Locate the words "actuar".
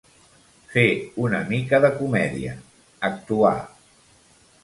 3.13-3.55